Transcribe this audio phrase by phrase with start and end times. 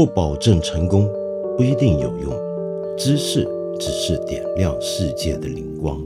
[0.00, 1.06] 不保证成功，
[1.58, 2.32] 不一定有用。
[2.96, 3.46] 知识
[3.78, 6.02] 只是点亮世界的灵光。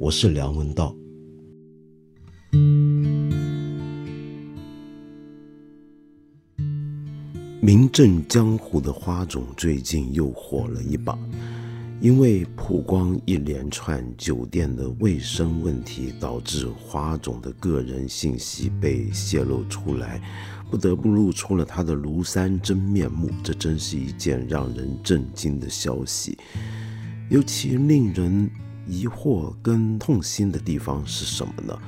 [0.00, 0.96] 我是梁文道。
[7.60, 11.18] 名震江湖的花种最近又火了一把。
[12.00, 20.20] 因为曝光一连串酒店的卫生问题，导致花总的个人信息被泄露出来，
[20.72, 23.30] 不得不露出了他的庐山真面目。
[23.44, 26.38] 这真是一件让人震惊的消息。
[27.28, 28.50] 尤其令人
[28.86, 31.78] 疑惑跟痛心的地方是什么呢？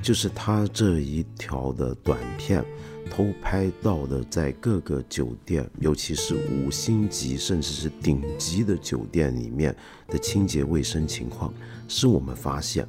[0.00, 2.64] 就是他这一条的短片。
[3.10, 9.74] 偷拍到的，在各个酒店，尤其是五星级甚至是顶级的酒店里面
[10.06, 11.52] 的清洁卫生情况，
[11.88, 12.86] 使我们发现，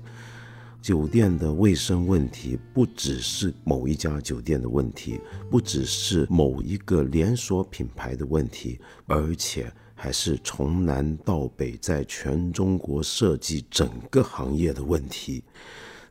[0.81, 15.43] 酒店的卫生问题不只是某一家酒店的问题，不只是某一个连锁品牌的问题，而且还是从南到北，在全中国涉及整个行业的问题。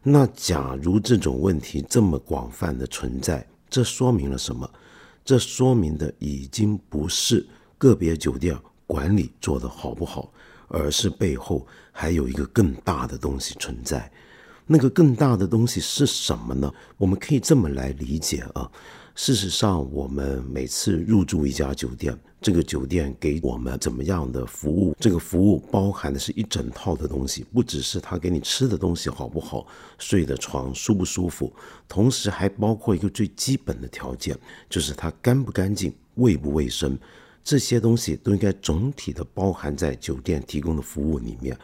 [0.04, 4.70] 那假如这种问题这么广泛的存在，这说明了什么？
[5.24, 7.44] 这说明的已经不是
[7.76, 8.56] 个别酒店
[8.86, 10.32] 管理做得好不好，
[10.68, 14.10] 而是背后还有一个更大的东西存在。
[14.72, 16.72] 那个更大的东西是什么呢？
[16.96, 18.70] 我们可以这么来理解啊。
[19.16, 24.94] 事实上，我们每次入住一家酒店，这个酒店给我们怎么样的服务？
[25.00, 29.66] 这个服务包含的是一整套的东西，不只是他给你吃的东西好不好，
[29.98, 31.52] 睡的床舒不舒服，
[31.88, 36.96] 同时还包括一个最基本的条件，就是它干不干净、卫不卫生，
[37.42, 41.58] 这些东西都应该总体的包含在酒店提供的服务里面。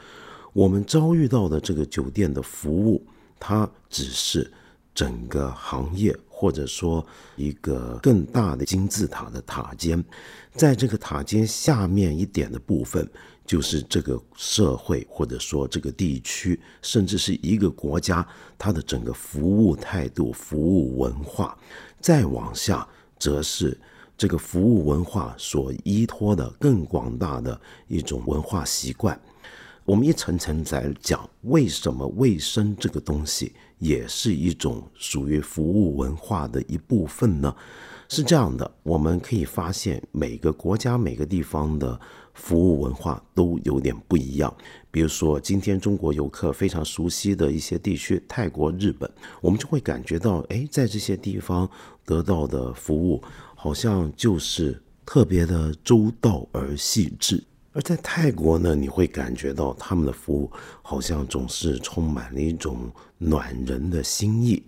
[0.57, 3.05] 我们遭遇到的这个酒店的服务，
[3.39, 4.51] 它只是
[4.95, 6.17] 整个行业。
[6.39, 7.05] 或者说，
[7.37, 10.05] 一个更大的金字塔的塔尖，
[10.53, 13.09] 在这个塔尖下面一点的部分，
[13.47, 18.27] 就是这个社会，或者说这个地区，甚至是一个国家，
[18.59, 21.57] 它的整个服务态度、服务文化。
[22.03, 22.87] 再往下，
[23.19, 23.75] 则是
[24.19, 27.59] 这个服务文化所依托的更广大的
[27.89, 29.19] 一种文化习惯。
[29.87, 37.55] 我们一层层在讲，为什么卫生这个东西也是一种属于服务文化的一部分呢？
[38.09, 41.99] 是这样的，我们可以发现每个国家每个地方的
[42.35, 44.53] 服务文化都有点不一样。
[44.91, 49.09] 比如说，今天中国游客非常熟悉的一些地区，泰国、日本，
[49.41, 51.69] 我们就会感觉到，哎，在这些地方
[52.05, 53.23] 得到的服务
[53.55, 57.41] 好像就是特别的周到而细致。
[57.77, 60.51] 而在泰国呢，你会感觉到他们的服务
[60.81, 64.63] 好像总是充满了一种暖人的心意。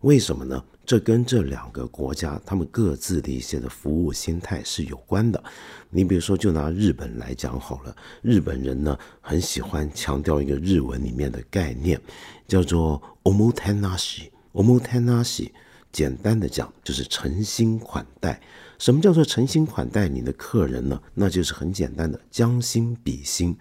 [0.00, 0.64] 为什么呢？
[0.86, 5.44] 这跟这两个国家他们各自的一些的服务心态是有关的。
[5.90, 12.00] 你比如说，就拿日本来讲好了，日本人呢很喜欢强调一个日文里面的概念，
[12.48, 14.30] 叫做 “omotenashi”。
[14.54, 15.50] omotenashi，
[15.92, 18.40] 简单的讲就是诚心款待。
[18.78, 21.00] 什么叫做诚心款待你的客人呢？
[21.14, 23.56] 那就是很简单的将心比心，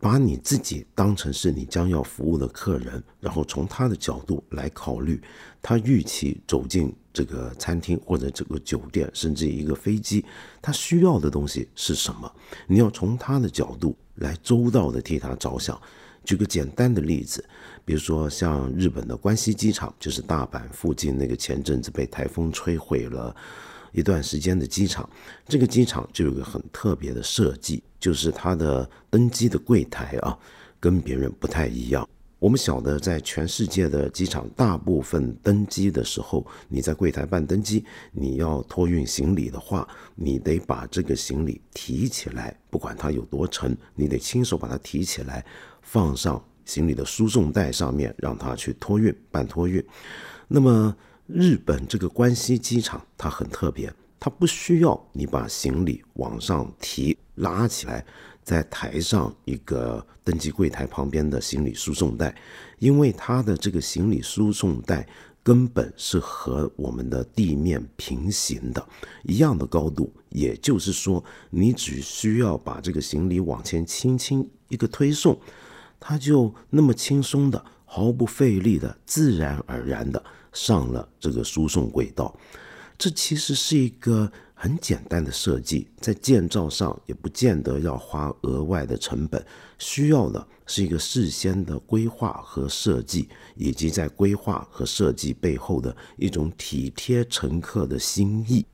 [0.00, 5.20] 把你自己当成是你将要服务的客人，然后从他的角度来考虑，
[5.62, 10.24] 他预期走进这个餐厅或者这个酒店，甚至一个飞机，
[10.60, 12.30] 他需要的东西是什么？
[12.66, 15.80] 你要从他的角度来周到的替他着想。
[16.24, 17.42] 举个简单的例子，
[17.84, 23.34] 比如说像日本的关西机场，就是大阪附近那个前阵子被台风摧毁了。
[23.92, 25.08] 一段时间的机场，
[25.46, 30.38] 这个机场就有个很特别的设计，就是它的登机的柜台啊，
[30.78, 32.08] 跟别人不太一样。
[32.38, 37.82] 我们晓得，在全世界的机场，大部分登机的时候，你在柜台办登机，
[38.12, 45.44] 你要托运行李的话，你得把这个行李提起来，不管它有多沉，你得亲手把它提起来，
[45.80, 49.82] 放上行李的输送带上面，让它去托运办托运。
[50.46, 50.94] 那么。
[51.26, 58.04] 日本这个关西机场，它很特别，它不需要你把行李往上提拉起来，
[58.44, 62.32] 在台上一个登机柜台旁边的行李输送带，
[62.78, 65.04] 因为它的这个行李输送带
[65.42, 68.88] 根本是和我们的地面平行的，
[69.24, 75.36] 一样的高度，也就是说，你只需要把这个行李往前轻轻一个推送，
[75.98, 80.22] 它就那么轻松的、毫不费力的、自然而然的。
[80.56, 82.34] 上了这个输送轨道，
[82.96, 89.44] 这其实是一个很简单的设计，在建造上也不见得要花额外的成本，
[89.78, 98.64] 需要的是一个事先的规划和设计，以及在规划和设计背后的一种体贴乘客的心意。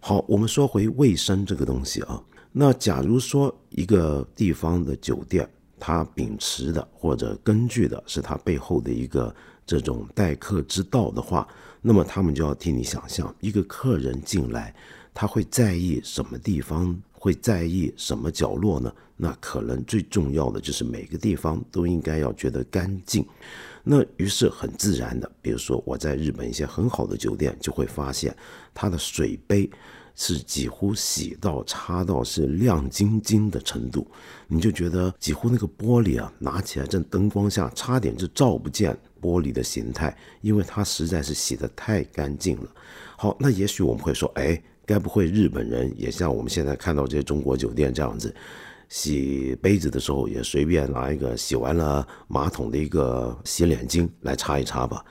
[0.00, 2.22] 好，我们说回卫生这个东西啊。
[2.52, 5.48] 那假如说一个地方的酒店，
[5.80, 9.34] 它秉持的或者根据的是它背后的一个
[9.66, 11.46] 这种待客之道的话，
[11.82, 14.74] 那么他们就要替你想象，一个客人进来，
[15.12, 18.92] 他会在意什么地方，会在意什么角落呢？
[19.16, 23.26] 那可能最重要的就是每个地方都应该要觉得干净。
[23.82, 28.36] 那于是很自然的，比如说我在日本一些很好的酒店，就会发现
[28.72, 29.68] 它的水杯。
[30.16, 34.10] 是几乎洗到擦到是亮晶晶的程度，
[34.48, 42.68] 你就觉得几乎那个玻璃啊，拿起来在灯光下差点就照不见玻璃的形态，因为它实在是洗得太干净了。
[43.16, 48.34] 好，那也许我们会说，哎，该不会日本人也像我们现在看到这些中国酒店这样子，
[48.88, 55.04] 洗杯子的时候也随便拿一个洗完了马桶的一个洗脸巾来擦一擦吧？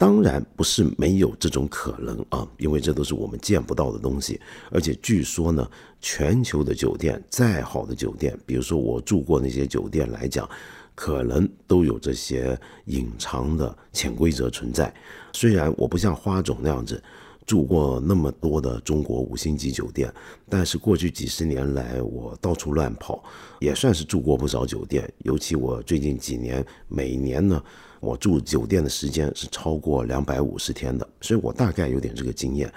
[0.00, 4.40] 当然不是没有这种可能啊，因为这都是我们见不到的东西。
[4.70, 5.70] 而且据说呢，
[6.00, 10.48] 全球的酒店再好的酒店，比如说我住过那些酒店来讲，
[10.94, 14.90] 可能都有这些隐藏的潜规则存在。
[15.34, 17.02] 虽然我不像花总那样子
[17.44, 20.10] 住过那么多的中国五星级酒店，
[20.48, 23.22] 但是过去几十年来我到处乱跑，
[23.58, 25.12] 也算是住过不少酒店。
[25.24, 27.62] 尤其我最近几年，每年呢。
[28.00, 32.72] 我住酒店的时间是超过两百五十天的，所以我大概有点这个经验。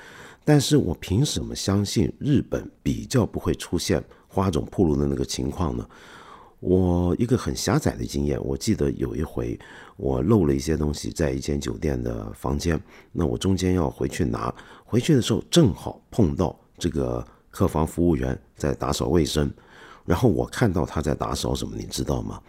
[0.45, 5.87] 但是我凭什么相信日本比较不会出现花种铺路的那个情况呢？
[6.59, 9.59] 我一个很狭窄的经验，我记得有一回
[9.97, 12.81] 我漏了一些东西在一间酒店的房间，
[13.11, 14.53] 那我中间要回去拿，
[14.85, 19.51] 回去的时候正好碰到这个客房服务员在打扫卫生，
[20.05, 22.41] 然后我看到他在打扫什么，你知道吗？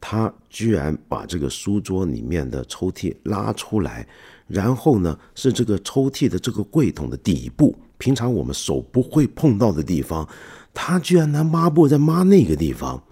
[0.00, 4.06] 他居然把这个书桌里面的抽屉拉出来，
[4.46, 10.28] 然后呢，是这个抽屉的这个柜筒的底部，平常我们手不会碰到的地方，
[10.72, 13.02] 他居然拿抹布在抹那个地方。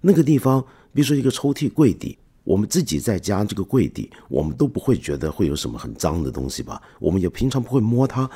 [0.00, 6.80] 那个地方，比如说一个抽屉柜底，我们自己在家这个柜底，我们都不会觉得会有什么很脏的东西吧？
[6.98, 8.30] 我们也平常不会摸它。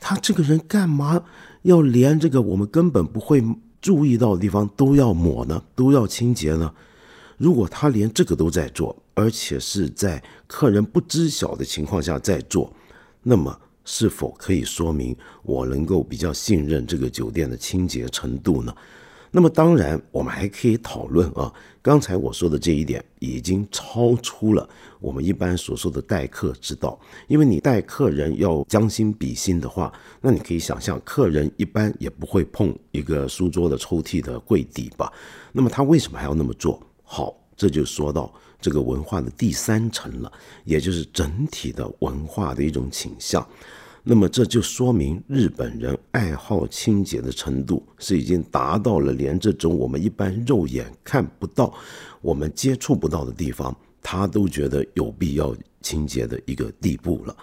[0.00, 1.22] 他这个人干嘛
[1.62, 3.42] 要连这个我们根本不会
[3.80, 5.62] 注意到的地方都要抹呢？
[5.74, 6.72] 都要清洁呢？
[7.36, 12.72] 如果他连这个都在做，而且是在客人不知晓的情况下在做，
[13.22, 18.74] 那么是否可以说明我能够比较信任这个酒店的清洁程度呢？
[19.30, 21.52] 那么当然，我们还可以讨论啊，
[21.82, 24.68] 刚才我说的这一点已经超出了
[25.00, 26.96] 我们一般所说的待客之道，
[27.26, 35.12] 因为你待客人要将心比心的话，那你可以想象，客人一般也不会碰一个书桌的抽屉的柜底吧？
[35.50, 36.80] 那么他为什么还要那么做？
[37.04, 40.32] 好，这就说到这个文化的第三层了，
[40.64, 43.46] 也就是整体的文化的一种倾向。
[44.02, 51.72] 那么这就说明日本人爱好清洁的程度是已经达到了连这种我们一般肉眼看不到、
[52.20, 57.36] 我们接触不到的地方，他都觉得有必要清洁的一个地步了。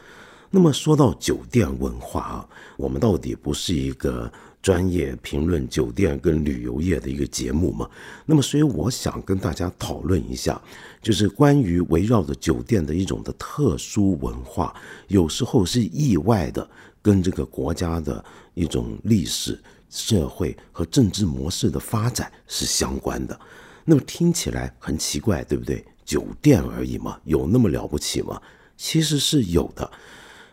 [0.50, 4.32] 那么说到酒店文化啊，我们到底不是一个。
[4.62, 7.90] 专业评论酒店跟旅游业的一个节目嘛，
[8.28, 10.62] 那么所以我想跟大家讨论一下，
[11.02, 14.76] 就是关于围绕着酒店的一种的特殊文化，
[15.08, 16.70] 有时候是意外的
[17.02, 23.40] 跟这个国家的一种历史、社会和政治模式的发展是相关的。
[23.84, 25.84] 那么听起来很奇怪，对不对？
[26.06, 28.40] 酒店而已嘛，有那么了不起吗？
[28.78, 29.90] 其实是有的。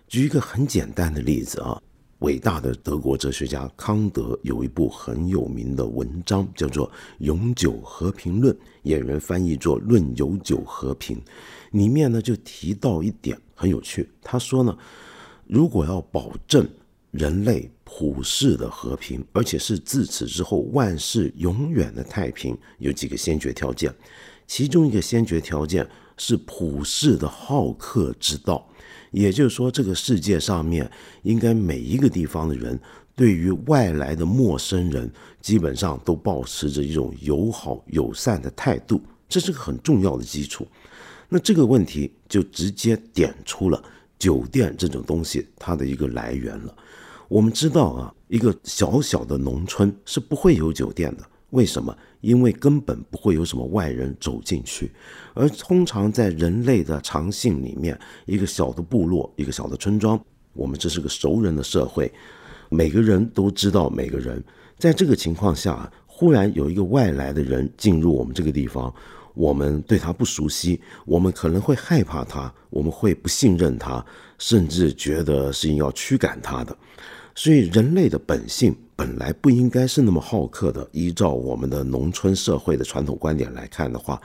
[0.06, 1.78] 举一个很简单的例子啊。
[2.20, 11.16] 伟大的德国哲学家康德有一部很有名的文章，叫做《永久和平论》，也有人翻译作《论永久和平》。
[11.70, 14.76] 里面呢就提到一点很有趣，他说呢，
[15.46, 16.68] 如果要保证
[17.12, 23.94] 人类普世的和平，而且是自此之后万事永远的太平，有几个先决条件。
[24.46, 28.68] 其中一个先决条件是普世的好客之道。
[29.10, 30.90] 也就是说，这个世界上面
[31.22, 32.78] 应该每一个地方的人，
[33.16, 35.10] 对于外来的陌生人，
[35.40, 40.66] 基本上都保持着一种友好友善的态度，这是个很重要的基础。
[41.28, 43.82] 那这个问题就直接点出了
[44.18, 46.74] 酒店这种东西它的一个来源了。
[47.28, 51.22] 我们知道啊，一个小小的农村是不会有酒店的。
[51.50, 51.96] 为什么？
[52.20, 54.90] 因为根本不会有什么外人走进去，
[55.34, 60.20] 而通常在人类的常性里面，一个小的部落，一个小的村庄，
[60.52, 62.12] 我们这是个熟人的社会，
[62.68, 64.42] 每个人都知道每个人。
[64.76, 68.92] 在这个情况下，忽然有一个外来的人进入我们这个地方，
[69.34, 74.04] 我们对他不熟悉，我们可能会害怕他，我们会不信任他，
[74.38, 76.76] 甚至觉得是要驱赶他的。
[77.34, 80.88] 所以人类的本性本来不应该是那么好客的。
[80.90, 84.20] 依照我们的农村社会的传统观点来看的话，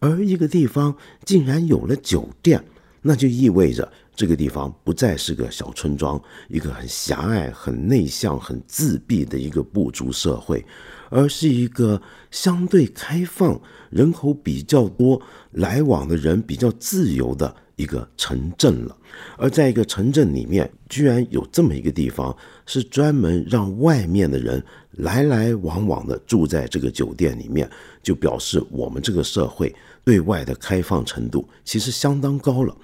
[0.00, 0.92] 而一个地方
[1.24, 2.60] 竟然有了酒店，
[3.02, 10.66] 那就意味着这个地方不再是个小村庄，一个很狭隘、很内向、很自闭的一个部族社会。
[11.12, 12.00] 而是一个
[12.32, 15.20] 相对开放、人口比较多、
[15.52, 18.96] 来往的人比较自由的一个城镇了。
[19.36, 27.68] 而在一个城镇里面，居然有这么一个地方，是专门让外面的人来来往往的住在这个酒店里面，
[28.02, 32.76] 就表示我们这个社会对外的开放程度其实相当高了。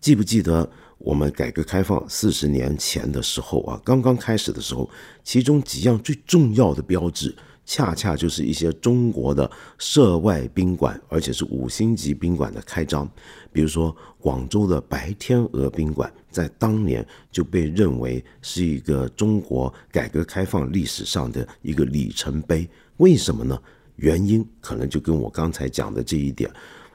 [0.00, 4.88] 记不记得我们改革开放四十年前的时候啊，刚刚开始的时候，
[5.24, 7.34] 其中几样最重要的标志。
[7.66, 13.08] 恰恰就是一些中国的涉外宾馆，而且是五星级宾馆的开张。
[13.52, 22.68] 比如说，广州的白天鹅宾馆，在当年就被认为是一个中国改革开放历史上的一个里程碑。
[22.98, 23.60] 为什么呢？
[23.96, 26.50] 原因可能就跟我刚才讲的这一点，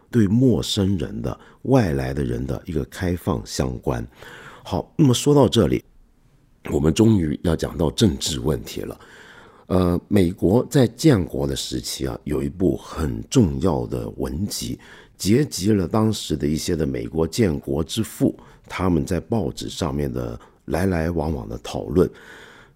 [0.09, 4.05] 对陌生人的、外来的人的一个开放相关。
[4.63, 5.83] 好，那么说到这里，
[6.71, 8.99] 我们终于要讲到政治问题了。
[9.67, 14.79] 呃，美国在建国的时期啊，有一部很重要的文集，
[15.17, 22.09] 结集了当时的一些的美国建国之父他们在报纸上面的来来往往的讨论。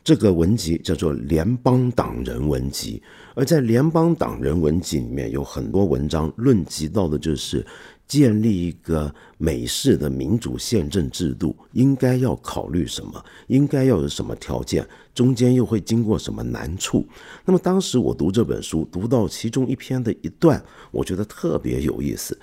[0.04, 3.02] 这个文集叫做《联邦党人文集》，
[3.36, 7.66] 而在《联邦党人文集》里面有很多文章论及到的就是。
[8.10, 13.24] 建立一个美式的民主宪政制度，应该要考虑什么？
[13.48, 14.86] 应该要有什么条件？
[15.14, 17.08] 中间又会经过什么难处？
[17.46, 22.38] 那么当时我读这本书，读到其中一篇的一段，我觉得特别有意思。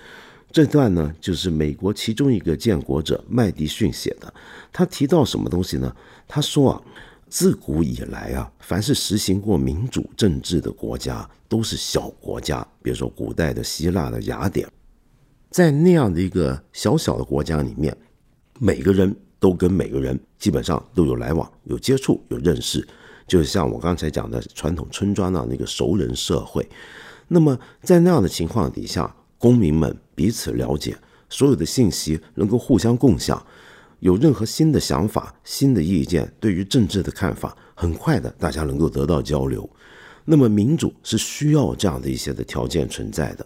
[0.53, 4.33] 这段呢，就是美国其中一个建国者麦迪逊写的。
[4.71, 5.93] 他提到什么东西呢？
[6.29, 6.81] 他说啊，
[7.27, 12.65] 自古以来啊，凡是实行过民主政治的国家，都是小国家。
[12.81, 14.65] 比如说古代的希腊的雅典。
[15.49, 17.95] 在那样的一个小小的国家里面，
[18.59, 22.85] 每个人都跟每个人基本上都有来往、有接触、有认识，
[23.25, 26.67] 就像我刚才讲的传统村庄的那个熟人社会。
[27.27, 30.97] 那么在那样的情况底下，公民们彼此了解，
[31.29, 33.45] 所有的信息能够互相共享，
[33.99, 39.69] 有任何新的想法、新的意见，对于政治的看法，很快的大家能够得到交流。
[40.25, 43.45] 那么民主是需要这样的一些的条件存在的。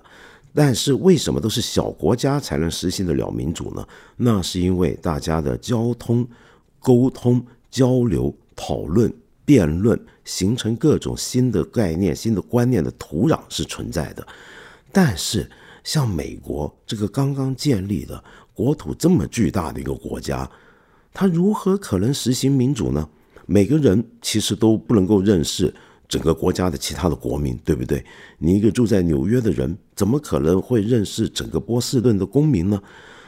[0.53, 3.87] 但是为什么都是小国家才能实行得了民主呢？
[4.17, 6.27] 那是因为大家的交通、
[6.79, 9.13] 沟通、交流、讨论、
[9.45, 14.27] 辩论，形成各种新的概念、新的观念的土壤是存在的。
[14.91, 15.49] 但是
[15.83, 18.21] 像美国这个刚刚建立的
[18.53, 20.49] 国土这么巨大的一个国家，
[21.13, 23.07] 它如何可能实行民主呢？
[23.45, 25.73] 每个人其实都不能够认识。
[26.11, 28.03] 整个国家的其他的国民，对不对？
[28.37, 32.81] 你一个住在纽约的人，怎么可能会认识整个波士顿的公民呢？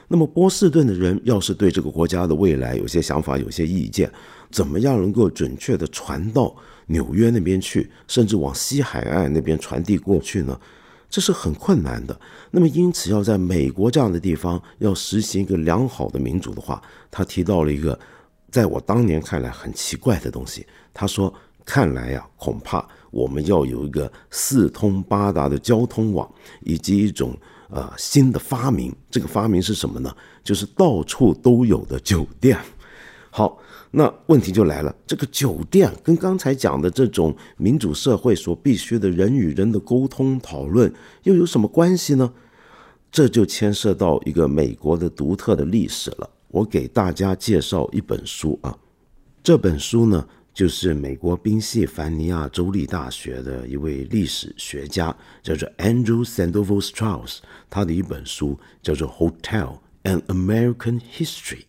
[0.10, 4.12] 那么波士顿的人要是对这个国家的未来有些想法、有些意见，
[4.52, 6.54] 怎么样能够准确的传到
[6.88, 10.60] 纽约那边去，甚至往西海岸那边传递过去呢？
[11.10, 12.20] 这是很困难的。
[12.52, 17.98] 那么因此，要在美国这样的地方要实行一个良好的民主的话，他提到了一个
[18.52, 20.68] 在我当年看来很奇怪的东西。
[20.94, 21.34] 他说。
[21.66, 26.30] 看来呀，恐怕我们要有一个四通八达的交通网，
[26.62, 27.36] 以及一种
[27.70, 28.94] 呃新的发明。
[29.10, 30.14] 这个发明是什么呢？
[30.44, 32.58] 就是到处都有的酒店。
[33.30, 33.58] 好，
[33.92, 40.94] 那问题就来了，这个酒店跟刚才讲的这种民主社会所必须的人与人的沟通讨论
[41.24, 42.34] 又有什么关系呢？
[43.12, 46.30] 这就牵涉到一个美国的独特的历史了。
[46.50, 48.78] 我给大家介绍一本书啊，
[49.42, 50.28] 这本书呢。
[50.54, 57.38] 就是美国宾夕法尼亚州立大学的一位历史学家，叫做 Andrew Sandoval Strauss，
[57.72, 61.62] 他的一本书叫做《Hotel: An American History》。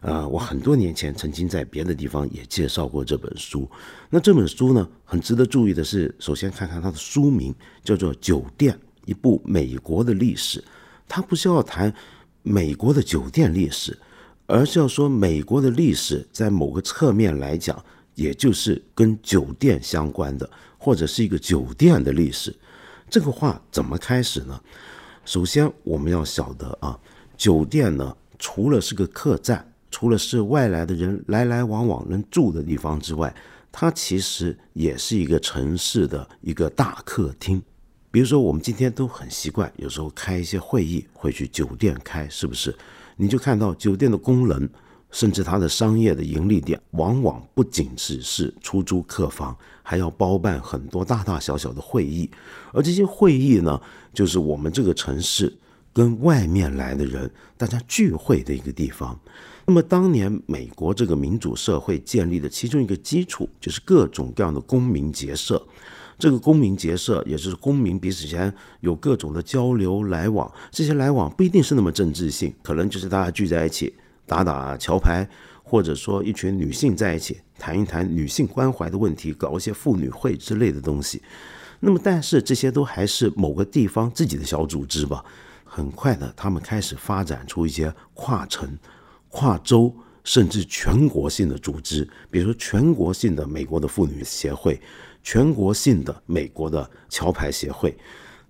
[0.00, 3.70] 啊，我很多年前曾经在别的地方也介绍过这本书。
[4.10, 8.76] 那这本书呢，很值得注意的是，首先看看它的书名，叫做《酒店：
[9.06, 10.60] 一部美国的历史》。
[11.08, 11.94] 它不是要谈
[12.42, 13.96] 美国的酒店历史，
[14.46, 17.82] 而是要说美国的历史在某个侧面来讲。
[18.14, 22.54] 也就是跟酒店相关的，或者是一个酒店的历史，
[23.10, 24.60] 这个话怎么开始呢？
[25.24, 26.98] 首先我们要晓得啊，
[27.36, 33.34] 酒店呢，除了是个客栈，除了是外来的人来来往往能住的地方之外，
[33.72, 37.62] 它其实也是一个城市的一个大客厅。
[38.10, 42.72] 比如说，我们今天都很习惯，有时候开一些会议会去酒店开，是不是？
[43.16, 44.68] 你就看到酒店的功能。
[45.14, 52.28] 甚至它的商业的盈利点，往往不仅只是出租客房，还要包办很多大大小小的会议。
[52.72, 53.80] 而这些会议呢，
[54.12, 55.56] 就是我们这个城市
[55.92, 59.16] 跟外面来的人大家聚会的一个地方。
[59.66, 65.64] 那么，当年美国这个民主社会建立的其中一个基础，就是各种各样的公民结社。
[66.18, 70.52] 这个公民结社，也就是公民彼此间有各种的交流来往。
[70.72, 73.94] 这些来往不一定是那么政治性，可能就是大家聚在一起
[74.26, 75.28] 打打桥牌，
[75.62, 81.22] 或者说一群女性在一起谈一谈女性关怀的问题，搞一些妇女会之类的东西。
[81.80, 85.24] 那么，但是这些都还是某个地方自己的小组织吧。
[85.64, 88.78] 很快的，他们开始发展出一些跨城、
[89.28, 94.80] 跨州，甚至全国性的组织，比如说全国性的美国的妇女协会。
[95.26, 97.96] 全国性的美国的桥牌协会，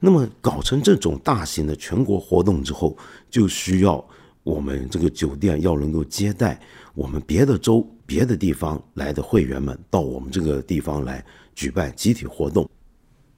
[0.00, 2.97] 那么搞成这种大型的全国活动之后，
[3.31, 4.04] 就需要
[4.45, 6.61] 我们这个酒店要能够接待
[6.95, 11.25] 我们别的州、别的地方来的会员们到我们这个地方来
[11.55, 12.71] 举办集体活动。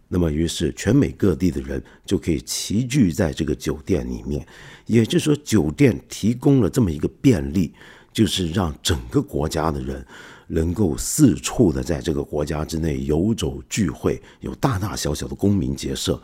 [0.08, 4.46] 那么，于是全美各地的人就可以齐聚在这个酒店里面，
[4.86, 7.72] 也就是说，酒店提供了这么一个便利，
[8.12, 10.04] 就是让整个国家的人。
[10.48, 16.22] 能够四处的在这个国家之内游走聚会，有大大小小的公民结社。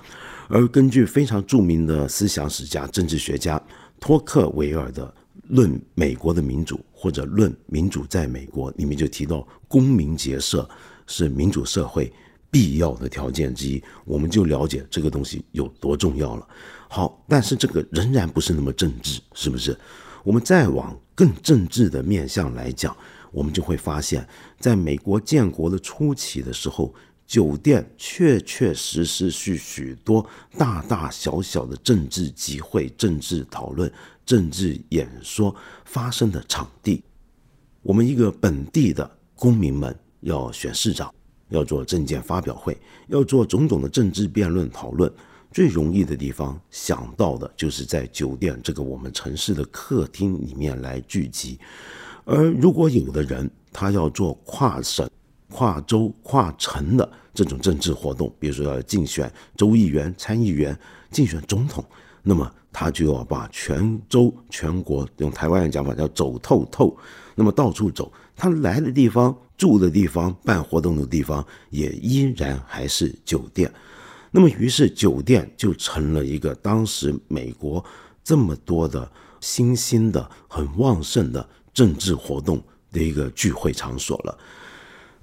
[0.49, 3.61] 而根据非常著名的思想史家、政治学家
[4.03, 5.07] 托克维尔的
[5.47, 10.69] 《论美国的民主》或者《论民主在美国》里面就提到，公民结社
[11.07, 12.13] 是民主社会
[12.51, 13.81] 必要的条件之一。
[14.05, 16.49] 我们就了解这个东西有多重要了。
[16.89, 19.79] 好，但是这个仍然不是那么政治，是不是？
[20.25, 22.97] 我们再往更政治的面向来讲。
[23.31, 24.27] 我们就会发现，
[24.59, 26.93] 在美国建国的初期的时候，
[27.33, 30.23] 酒店确确实实是许多
[30.59, 33.91] 大大小小的政治集会、政治讨论、
[34.27, 37.03] 政治演说发生的场地。
[37.81, 41.11] 我们一个本地的公民们要选市长，
[41.49, 42.77] 要做政见发表会，
[43.09, 45.11] 要做种种的政治辩论讨论，
[45.51, 51.59] 最容易的地方想到的就是在酒店这个我们城市的客厅里面来聚集。
[52.27, 55.09] 而如果有的人他要做跨省、
[55.53, 60.77] 跨州、跨城的这种政治活动，比如说要竞选州议员、参议员、
[61.11, 61.85] 竞选总统，
[62.23, 66.97] 那么他就要把全州、全国用台湾人讲法叫走透透，
[67.35, 73.73] 那么到处走，他来的地方、住的地方、办活动的地方也依然还是酒店。
[74.31, 77.85] 那么于是酒店就成了一个当时美国
[78.25, 79.09] 这么多的
[79.41, 81.47] 新兴的、很旺盛的。
[81.75, 82.63] 政治活动
[82.93, 84.39] 的一个聚会场所了，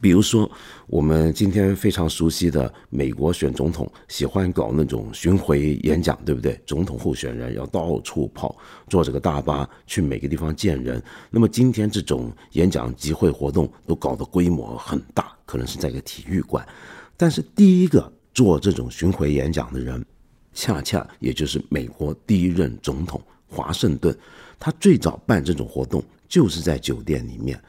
[0.01, 0.49] 比如说
[0.87, 6.59] 我们今天非常熟悉的美国选总统，喜欢搞那种巡回演讲，对不对？
[6.65, 8.55] 总统候选人要到处跑，
[8.87, 11.01] 坐这个大巴去每个地方见人。
[11.29, 16.67] 那么今天这种演讲集会活动都搞得规模很大，可能是在一个体育馆。
[17.17, 20.05] 但是第一个做这种巡回演讲的人，
[20.53, 24.17] 恰恰也就是美国第一任总统华盛顿，
[24.57, 26.03] 他最早办这种活动。
[26.29, 27.59] 就是在酒店里面，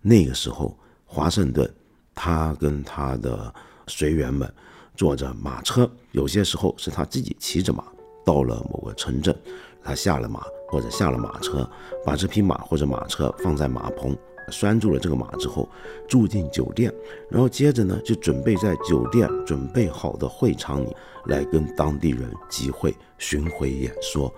[0.00, 0.74] 那个时候，
[1.10, 1.68] 华盛顿
[2.14, 3.52] 他跟他的
[3.86, 4.48] 随员们
[4.94, 7.82] 坐着马车，有些时候是他自己骑着马
[8.24, 9.34] 到了某个城镇，
[9.82, 11.68] 他下了马或者下了马车，
[12.04, 14.14] 把这匹马或者马车放在马棚，
[14.50, 15.66] 拴住了这个马之后，
[16.06, 16.92] 住进酒店，
[17.30, 20.94] 然后接着呢就准备在酒店准备好的会场里
[21.24, 24.32] 来跟当地人集会、巡回演说。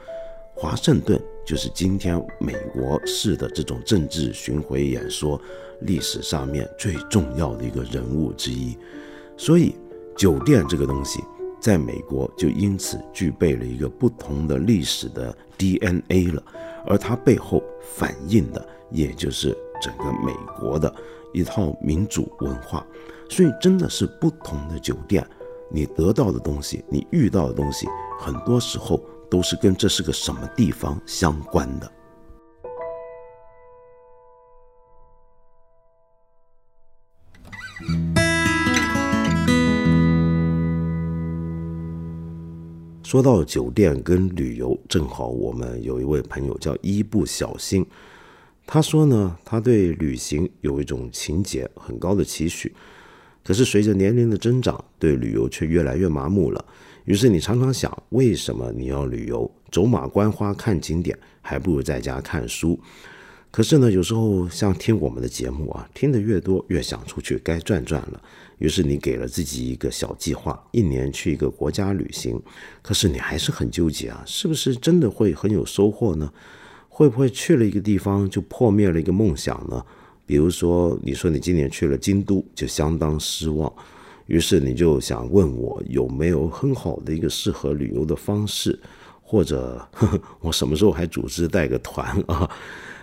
[0.55, 1.19] 华盛顿
[1.51, 5.41] 就是今天美国式的这种政治巡回演说
[5.81, 8.79] 历史上面最重要的一个人物之一，
[9.37, 9.75] 所以
[10.17, 11.21] 酒店这个东西
[11.61, 16.41] 在美国就因此具备了一个不同的历史的 DNA 了，
[16.87, 19.49] 而它背后反映的也就是
[19.83, 20.95] 整个美国的
[21.33, 22.87] 一套民主文化，
[23.29, 25.27] 所以真的是不同的酒店，
[25.69, 27.89] 你得到的东西，你遇到的东西，
[28.21, 29.05] 很多时候。
[29.31, 31.91] 都是跟这是个什么地方相关的。
[43.03, 47.85] 说到酒店跟旅游，正好我们有一位朋友叫一不小心，
[48.65, 52.73] 他说呢，他对旅行有一种情节很高的期许，
[53.43, 56.65] 可是随着年龄的增长，对旅游却越来越麻木了。
[57.05, 62.79] 于是你常常想，为什么你要旅游走马观花看景点，还不如在家看书？
[63.51, 68.23] 可是呢，有时候像听我们的节目啊，听得越多，越想出去该转转了。
[68.59, 72.41] 于是你给了自己一个小计划，一年去一个国家旅行。
[72.81, 76.33] 可是你还是很纠结啊，是不是真的会很有收获呢？
[76.89, 79.85] 会不会去了一个地方就破灭了一个梦想呢？
[80.27, 83.73] 比如说，你说你今年去了京都，就相当失望，
[84.31, 88.79] 于是你就想问我有没有很好的一个适合旅游的方式，
[89.21, 92.49] 或者呵呵 我什么时候还组织带个团啊？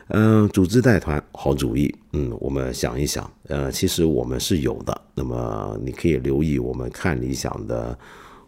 [0.08, 1.94] 嗯， 组织带团好主意。
[2.14, 5.02] 嗯，我们想一想，呃，其实我们是有的。
[5.14, 7.98] 那么你可以留意我们看理想的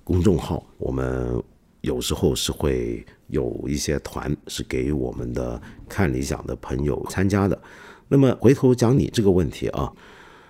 [0.05, 1.43] 公众号，我们
[1.81, 7.61] 有时候是会有一些团是给我们的看理想的朋友参加的。
[8.07, 9.91] 那么回头讲你这个问题啊，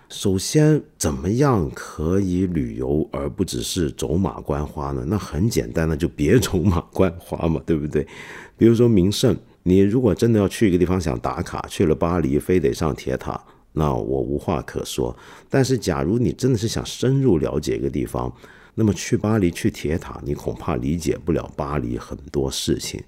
[0.09, 5.05] 首先怎么样可以旅游而不只是走马观花呢？
[5.07, 8.05] 那很简单那，就别走马观花嘛，对不对？
[8.57, 9.37] 比如说名胜。
[9.63, 13.39] 你如果真的要去一个地方想打卡，去了巴黎非得上铁塔，
[13.73, 15.15] 那我无话可说。
[15.49, 18.33] 但是，假如你真的是想深入了解一个地方，
[18.73, 23.03] 那么去巴黎去铁塔，你恐怕理解不了巴黎很多事情。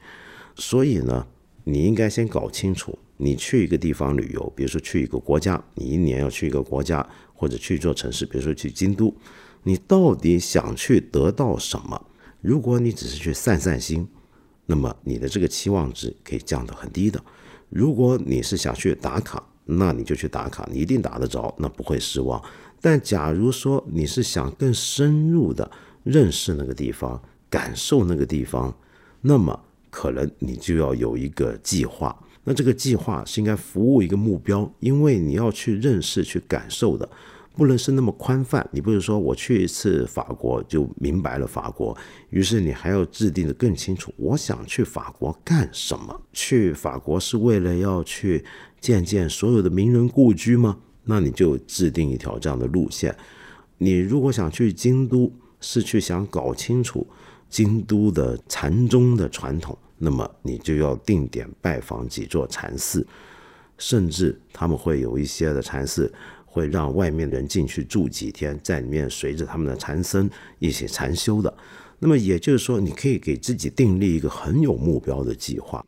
[0.55, 1.25] 所以呢，
[1.71, 9.15] 你应该先搞清楚，你去一个地方旅游，比如说去一个国家，你一年要去一个国家或者去一座城市，比如说去京都，
[9.63, 12.07] 你到底想去得到什么？
[12.41, 14.07] 如果你只是去散散心。
[14.67, 17.21] 那么你的这个期望值可以降得很低的。
[17.67, 22.41] 如果你是想去打卡，那你就去打卡，你一定打得着，那不会失望。
[22.79, 25.69] 但假如说你是想更深入的
[26.03, 28.73] 认识那个地方，感受那个地方，
[29.19, 29.59] 那么
[29.91, 32.17] 可能你就要有一个计划。
[32.43, 37.07] 那这个计划是应该服务一个目标，因为你要去认识、去感受的。
[37.53, 41.95] 不能是那么宽泛，你不是说我去一次法国就明白了法国，
[42.29, 44.11] 于是你还要制定的更清楚。
[44.15, 46.19] 我想去法国干什么？
[46.31, 48.43] 去法国是为了要去
[48.79, 50.77] 见见所有的名人故居吗？
[51.03, 53.13] 那你就制定一条这样的路线。
[53.77, 57.05] 你如果想去京都，是去想搞清楚
[57.51, 63.05] 京都的禅宗的传统，那么你就要定点拜访几座禅寺，
[63.77, 66.11] 甚至他们会有一些的禅寺。
[66.53, 71.53] 会让外面的人进去住几天，在里面随着他们的禅僧一起禅修的。
[71.97, 75.81] 那么也就是说，你可以给自己订立一个很有目标的计划。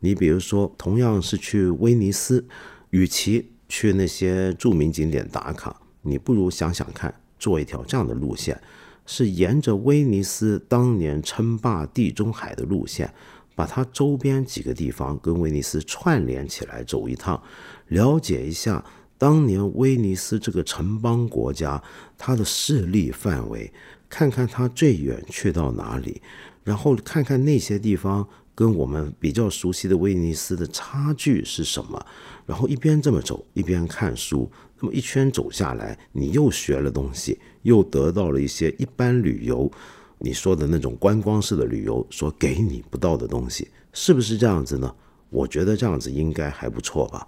[0.00, 2.46] 你比如说，同样是去威尼斯，
[2.90, 8.60] 与其去那些著名景点打卡，你不如想想看，做一条这样的路线，
[9.06, 13.14] 是沿着威尼斯当年称霸地中海的路线，
[13.54, 17.42] 把它周边几个地方跟威尼斯串联起来走一趟，
[17.88, 18.84] 了解一下。
[19.18, 21.82] 当年威尼斯这个城邦国家，
[22.18, 23.72] 它的势力范围，
[24.10, 26.20] 看看它最远去到哪里，
[26.62, 32.04] 然后看看那些地方跟我们比较熟悉的威尼斯的差距是什么，
[32.44, 34.50] 然后一边这么走一边看书，
[34.86, 39.70] 么一圈走下来，你又学了东西，又得到了一些一般旅游
[40.18, 44.94] 你说的那种观光式的旅游所给你不到的东西，是不是这样子呢？
[45.28, 47.26] 我觉得这样子应该还不错吧。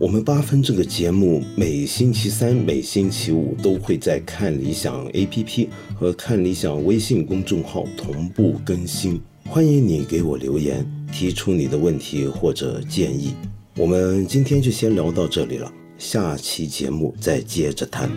[0.00, 9.20] 我们八分这个节目每星期三、每星期五都会在看理想 APP 和看理想微信公众号同步更新。
[9.50, 13.34] 欢迎你给我留言，提出你的问题或者建议。
[13.78, 18.10] 我们今天就先聊到这里了，下期节目再接着谈。